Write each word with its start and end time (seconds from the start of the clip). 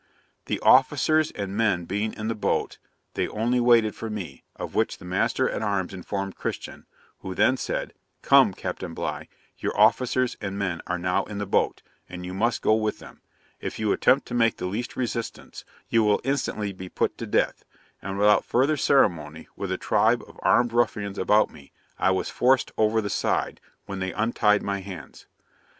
'The 0.45 0.59
officers 0.61 1.29
and 1.33 1.55
men 1.55 1.85
being 1.85 2.11
in 2.15 2.27
the 2.27 2.33
boat, 2.33 2.79
they 3.13 3.27
only 3.27 3.59
waited 3.59 3.93
for 3.93 4.09
me, 4.09 4.43
of 4.55 4.73
which 4.73 4.97
the 4.97 5.05
master 5.05 5.47
at 5.47 5.61
arms 5.61 5.93
informed 5.93 6.35
Christian; 6.35 6.87
who 7.19 7.35
then 7.35 7.55
said 7.55 7.93
"Come, 8.23 8.51
Captain 8.55 8.95
Bligh, 8.95 9.27
your 9.59 9.79
officers 9.79 10.37
and 10.41 10.57
men 10.57 10.81
are 10.87 10.97
now 10.97 11.25
in 11.25 11.37
the 11.37 11.45
boat, 11.45 11.83
and 12.09 12.25
you 12.25 12.33
must 12.33 12.63
go 12.63 12.73
with 12.73 12.97
them; 12.97 13.21
if 13.59 13.77
you 13.77 13.91
attempt 13.91 14.25
to 14.29 14.33
make 14.33 14.57
the 14.57 14.65
least 14.65 14.95
resistance, 14.95 15.63
you 15.89 16.01
will 16.03 16.19
instantly 16.23 16.73
be 16.73 16.89
put 16.89 17.15
to 17.19 17.27
death"; 17.27 17.63
and 18.01 18.17
without 18.17 18.43
further 18.43 18.77
ceremony, 18.77 19.47
with 19.55 19.71
a 19.71 19.77
tribe 19.77 20.23
of 20.27 20.39
armed 20.41 20.73
ruffians 20.73 21.19
about 21.19 21.51
me, 21.51 21.71
I 21.99 22.09
was 22.09 22.27
forced 22.31 22.71
over 22.75 23.01
the 23.01 23.11
side, 23.11 23.61
when 23.85 23.99
they 23.99 24.13
untied 24.13 24.63
my 24.63 24.79
hands. 24.79 25.27